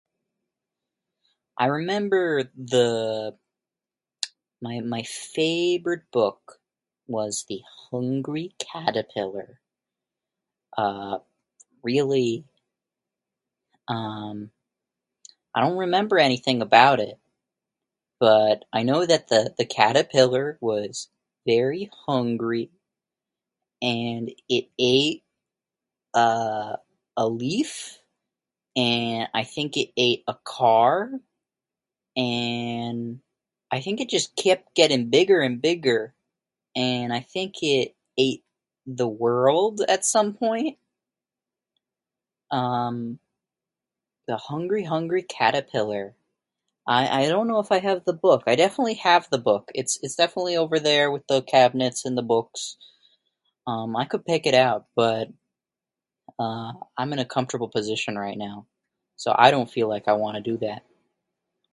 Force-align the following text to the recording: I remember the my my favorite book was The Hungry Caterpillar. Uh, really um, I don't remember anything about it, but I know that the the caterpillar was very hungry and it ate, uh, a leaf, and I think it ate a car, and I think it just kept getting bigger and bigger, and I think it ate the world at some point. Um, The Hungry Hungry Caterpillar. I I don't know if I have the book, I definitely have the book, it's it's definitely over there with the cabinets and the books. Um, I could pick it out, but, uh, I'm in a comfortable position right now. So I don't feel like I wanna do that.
I 1.57 1.65
remember 1.67 2.43
the 2.57 3.35
my 4.61 4.79
my 4.81 5.03
favorite 5.03 6.03
book 6.11 6.59
was 7.07 7.45
The 7.47 7.61
Hungry 7.91 8.53
Caterpillar. 8.59 9.59
Uh, 10.77 11.17
really 11.83 12.45
um, 13.87 14.49
I 15.53 15.59
don't 15.61 15.77
remember 15.77 16.17
anything 16.17 16.61
about 16.61 17.01
it, 17.01 17.19
but 18.19 18.63
I 18.73 18.83
know 18.83 19.05
that 19.05 19.27
the 19.27 19.53
the 19.57 19.65
caterpillar 19.65 20.57
was 20.61 21.09
very 21.45 21.89
hungry 22.05 22.69
and 23.81 24.29
it 24.47 24.69
ate, 24.79 25.23
uh, 26.13 26.75
a 27.17 27.27
leaf, 27.27 27.97
and 28.75 29.27
I 29.33 29.43
think 29.43 29.75
it 29.75 29.89
ate 29.97 30.23
a 30.27 30.35
car, 30.45 31.09
and 32.15 33.19
I 33.71 33.79
think 33.81 33.99
it 33.99 34.07
just 34.09 34.35
kept 34.35 34.75
getting 34.75 35.09
bigger 35.09 35.41
and 35.41 35.59
bigger, 35.63 36.13
and 36.75 37.11
I 37.11 37.21
think 37.21 37.55
it 37.63 37.95
ate 38.19 38.43
the 38.85 39.07
world 39.07 39.81
at 39.89 40.05
some 40.05 40.35
point. 40.35 40.77
Um, 42.51 43.17
The 44.27 44.37
Hungry 44.37 44.83
Hungry 44.83 45.23
Caterpillar. 45.23 46.13
I 46.87 47.23
I 47.25 47.29
don't 47.29 47.47
know 47.47 47.59
if 47.59 47.71
I 47.71 47.79
have 47.79 48.05
the 48.05 48.13
book, 48.13 48.43
I 48.45 48.55
definitely 48.55 48.95
have 49.01 49.27
the 49.31 49.37
book, 49.39 49.71
it's 49.73 49.97
it's 50.03 50.15
definitely 50.15 50.55
over 50.57 50.79
there 50.79 51.09
with 51.11 51.25
the 51.27 51.41
cabinets 51.41 52.05
and 52.05 52.15
the 52.17 52.21
books. 52.23 52.77
Um, 53.67 53.95
I 53.95 54.05
could 54.05 54.25
pick 54.25 54.47
it 54.47 54.55
out, 54.55 54.87
but, 54.95 55.27
uh, 56.39 56.71
I'm 56.97 57.13
in 57.13 57.19
a 57.19 57.25
comfortable 57.25 57.69
position 57.69 58.17
right 58.17 58.35
now. 58.37 58.65
So 59.17 59.33
I 59.37 59.51
don't 59.51 59.69
feel 59.71 59.87
like 59.89 60.07
I 60.07 60.13
wanna 60.13 60.41
do 60.41 60.57
that. 60.59 60.81